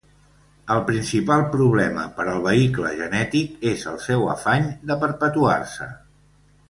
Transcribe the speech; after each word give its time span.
El 0.75 0.79
principal 0.85 1.43
problema 1.55 2.05
per 2.15 2.25
al 2.33 2.41
vehicle 2.47 2.93
genètic 3.01 3.67
és 3.73 3.85
el 3.93 4.01
seu 4.07 4.27
afany 4.37 4.67
de 4.93 4.99
perpetuar-se. 5.05 5.91